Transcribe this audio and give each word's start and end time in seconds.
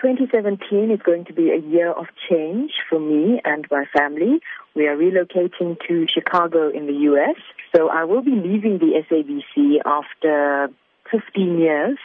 2017 0.00 0.90
is 0.90 1.00
going 1.02 1.24
to 1.24 1.32
be 1.32 1.50
a 1.50 1.58
year 1.58 1.90
of 1.90 2.06
change 2.28 2.72
for 2.88 3.00
me 3.00 3.40
and 3.44 3.66
my 3.70 3.84
family. 3.96 4.40
We 4.74 4.86
are 4.86 4.96
relocating 4.96 5.76
to 5.88 6.06
Chicago 6.12 6.68
in 6.68 6.86
the 6.86 6.92
U.S. 7.10 7.36
So 7.74 7.88
I 7.88 8.04
will 8.04 8.22
be 8.22 8.32
leaving 8.32 8.78
the 8.78 9.02
SABC 9.08 9.78
after 9.84 10.68
15 11.10 11.58
years 11.58 11.98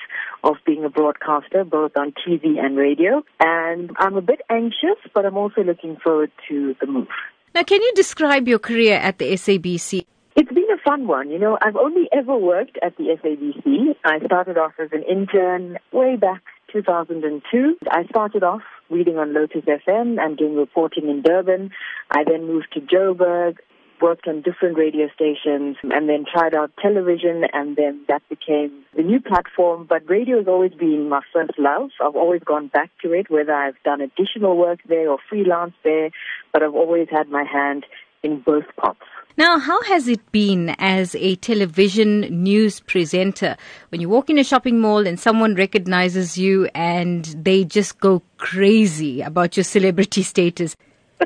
of 0.44 0.56
being 0.66 0.86
a 0.86 0.90
broadcaster, 0.90 1.64
both 1.64 1.92
on 1.98 2.14
TV 2.26 2.60
and 2.60 2.78
radio. 2.78 3.24
And 3.40 3.92
I'm 3.98 4.16
a 4.16 4.22
bit 4.22 4.42
anxious, 4.50 5.00
but 5.14 5.26
I'm 5.26 5.38
also 5.38 5.62
looking 5.64 5.98
forward 5.98 6.32
to 6.50 6.76
the 6.80 6.88
move. 6.88 7.08
Now, 7.54 7.64
can 7.64 7.82
you 7.82 7.92
describe 7.96 8.48
your 8.48 8.60
career 8.60 8.96
at 8.96 9.18
the 9.18 9.34
SABC? 9.34 10.06
It's 10.38 10.52
been 10.52 10.72
a 10.74 10.78
fun 10.90 11.08
one. 11.08 11.30
You 11.30 11.40
know, 11.40 11.58
I've 11.62 11.76
only 11.76 12.08
ever 12.14 12.38
worked 12.38 12.78
at 12.82 12.96
the 12.96 13.18
SABC. 13.22 13.96
I 14.06 14.26
started 14.26 14.58
off 14.58 14.72
as 14.80 14.90
an 14.94 15.04
intern 15.04 15.78
way 15.92 16.16
back 16.16 16.42
2002. 16.72 17.78
I 17.90 18.06
started 18.06 18.44
off 18.44 18.62
reading 18.90 19.18
on 19.18 19.34
Lotus 19.34 19.64
FM 19.66 20.20
and 20.20 20.38
doing 20.38 20.56
reporting 20.56 21.10
in 21.10 21.22
Durban. 21.22 21.72
I 22.12 22.24
then 22.24 22.46
moved 22.46 22.68
to 22.74 22.82
Joburg, 22.82 23.58
worked 24.02 24.28
on 24.28 24.42
different 24.42 24.78
radio 24.78 25.08
stations, 25.14 25.78
and 25.84 26.10
then 26.10 26.26
tried 26.32 26.54
out 26.56 26.72
television, 26.82 27.44
and 27.54 27.76
then 27.76 28.02
that 28.08 28.22
became 28.30 28.84
the 28.96 29.04
new 29.04 29.22
platform. 29.22 29.86
But 29.88 30.10
radio 30.10 30.38
has 30.38 30.48
always 30.48 30.74
been 30.74 31.08
my 31.10 31.22
first 31.32 31.58
love. 31.58 31.92
I've 32.04 32.16
always 32.16 32.42
gone 32.44 32.68
back 32.68 32.90
to 33.04 33.14
it, 33.14 33.30
whether 33.30 33.54
I've 33.54 33.82
done 33.84 34.02
additional 34.02 34.58
work 34.58 34.80
there 34.88 35.10
or 35.10 35.20
freelance 35.30 35.74
there, 35.84 36.10
but 36.52 36.64
I've 36.64 36.76
always 36.76 37.08
had 37.10 37.30
my 37.30 37.44
hand 37.44 37.86
in 38.24 38.42
both 38.42 38.66
pots. 38.78 39.00
Now, 39.38 39.60
how 39.60 39.82
has 39.84 40.08
it 40.08 40.32
been 40.32 40.76
as 40.78 41.16
a 41.16 41.36
television 41.38 42.22
news 42.44 42.82
presenter 42.82 43.56
when 43.90 44.02
you 44.02 44.10
walk 44.10 44.30
in 44.30 44.38
a 44.38 44.44
shopping 44.44 44.80
mall 44.80 45.08
and 45.08 45.20
someone 45.20 45.56
recognizes 45.56 46.38
you 46.38 46.66
and 46.76 47.26
they 47.26 47.64
just 47.64 48.00
go 48.00 48.22
crazy 48.38 49.22
about 49.22 49.56
your 49.56 49.64
celebrity 49.64 50.24
status? 50.24 50.76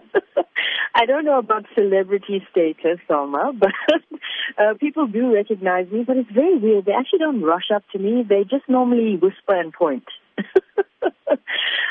I 0.96 1.05
don't 1.05 1.26
know 1.26 1.40
about 1.40 1.66
celebrity 1.74 2.46
status, 2.52 2.99
Salma, 3.10 3.57
but 3.60 3.71
uh, 4.57 4.76
people 4.79 5.07
do 5.07 5.34
recognize 5.34 5.90
me, 5.91 6.04
but 6.05 6.16
it's 6.16 6.32
very 6.32 6.57
weird. 6.57 6.85
They 6.85 6.94
actually 6.94 7.20
don't 7.20 7.41
rush 7.41 7.70
up 7.74 7.84
to 7.91 7.99
me. 7.99 8.24
They 8.27 8.44
just 8.44 8.70
normally 8.70 9.18
whisper 9.18 9.60
and 9.60 9.74
point. 9.74 10.05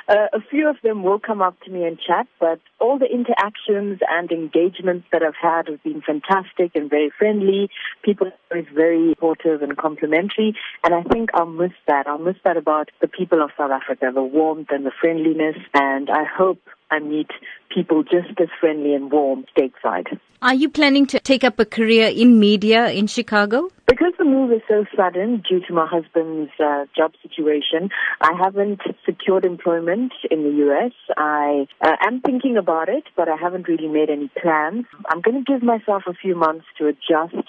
Uh, 0.08 0.26
a 0.32 0.40
few 0.50 0.68
of 0.68 0.76
them 0.82 1.02
will 1.02 1.18
come 1.18 1.40
up 1.40 1.58
to 1.62 1.70
me 1.70 1.84
and 1.84 1.98
chat, 1.98 2.26
but 2.38 2.60
all 2.78 2.98
the 2.98 3.06
interactions 3.06 4.00
and 4.08 4.30
engagements 4.30 5.06
that 5.12 5.22
I've 5.22 5.34
had 5.40 5.68
have 5.68 5.82
been 5.82 6.02
fantastic 6.02 6.72
and 6.74 6.90
very 6.90 7.10
friendly. 7.18 7.70
People 8.02 8.30
are 8.50 8.62
very 8.74 9.10
supportive 9.14 9.62
and 9.62 9.76
complimentary, 9.76 10.54
and 10.84 10.94
I 10.94 11.02
think 11.02 11.30
I'll 11.32 11.46
miss 11.46 11.72
that. 11.86 12.06
I'll 12.06 12.18
miss 12.18 12.36
that 12.44 12.56
about 12.56 12.90
the 13.00 13.08
people 13.08 13.42
of 13.42 13.50
South 13.56 13.70
Africa, 13.70 14.10
the 14.14 14.22
warmth 14.22 14.68
and 14.70 14.84
the 14.84 14.92
friendliness, 15.00 15.56
and 15.72 16.10
I 16.10 16.24
hope 16.24 16.60
I 16.94 17.00
meet 17.00 17.30
people 17.74 18.04
just 18.04 18.38
as 18.40 18.48
friendly 18.60 18.94
and 18.94 19.10
warm 19.10 19.44
stateside. 19.56 20.16
Are 20.42 20.54
you 20.54 20.68
planning 20.68 21.06
to 21.06 21.18
take 21.18 21.42
up 21.42 21.58
a 21.58 21.64
career 21.64 22.06
in 22.06 22.38
media 22.38 22.90
in 22.90 23.08
Chicago? 23.08 23.70
Because 23.88 24.12
the 24.18 24.24
move 24.24 24.52
is 24.52 24.60
so 24.68 24.84
sudden 24.94 25.42
due 25.48 25.60
to 25.66 25.72
my 25.72 25.86
husband's 25.86 26.52
uh, 26.62 26.84
job 26.96 27.12
situation, 27.22 27.90
I 28.20 28.32
haven't 28.38 28.80
secured 29.04 29.44
employment 29.44 30.12
in 30.30 30.44
the 30.44 30.50
U.S. 30.66 30.92
I 31.16 31.66
uh, 31.80 31.96
am 32.06 32.20
thinking 32.20 32.56
about 32.56 32.88
it, 32.88 33.04
but 33.16 33.28
I 33.28 33.36
haven't 33.36 33.66
really 33.68 33.88
made 33.88 34.10
any 34.10 34.30
plans. 34.40 34.84
I'm 35.08 35.20
going 35.20 35.42
to 35.42 35.52
give 35.52 35.62
myself 35.62 36.04
a 36.06 36.14
few 36.14 36.36
months 36.36 36.66
to 36.78 36.86
adjust. 36.86 37.48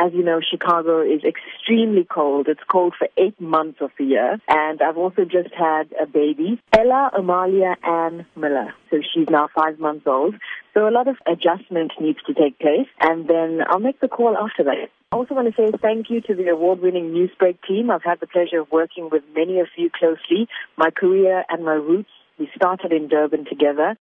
As 0.00 0.12
you 0.12 0.22
know, 0.22 0.40
Chicago 0.40 1.00
is 1.02 1.22
extremely 1.24 2.04
cold. 2.04 2.48
It's 2.48 2.60
cold 2.70 2.94
for 2.98 3.08
eight 3.16 3.40
months 3.40 3.78
of 3.80 3.90
the 3.98 4.04
year. 4.04 4.38
And 4.48 4.80
I've 4.80 4.96
also 4.96 5.24
just 5.24 5.52
had 5.54 5.92
a 6.00 6.06
baby, 6.06 6.60
Ella 6.72 7.10
Amalia 7.16 7.76
Ann 7.82 8.26
Miller. 8.36 8.74
So 8.90 8.98
she's 9.12 9.28
now 9.28 9.48
five 9.54 9.78
months 9.78 10.06
old. 10.06 10.34
So 10.74 10.88
a 10.88 10.90
lot 10.90 11.08
of 11.08 11.16
adjustment 11.26 11.92
needs 12.00 12.18
to 12.26 12.34
take 12.34 12.58
place. 12.58 12.88
And 13.00 13.28
then 13.28 13.60
I'll 13.68 13.80
make 13.80 14.00
the 14.00 14.08
call 14.08 14.36
after 14.36 14.64
that. 14.64 14.88
I 15.12 15.16
also 15.16 15.34
want 15.34 15.54
to 15.54 15.62
say 15.62 15.70
thank 15.82 16.08
you 16.08 16.20
to 16.22 16.34
the 16.34 16.48
award-winning 16.48 17.10
Newsbreak 17.10 17.58
team. 17.68 17.90
I've 17.90 18.02
had 18.02 18.20
the 18.20 18.26
pleasure 18.26 18.60
of 18.60 18.70
working 18.70 19.10
with 19.10 19.22
many 19.34 19.60
of 19.60 19.66
you 19.76 19.90
closely. 19.90 20.48
My 20.78 20.90
career 20.90 21.44
and 21.50 21.64
my 21.64 21.74
roots, 21.74 22.08
we 22.38 22.48
started 22.56 22.92
in 22.92 23.08
Durban 23.08 23.44
together. 23.44 23.96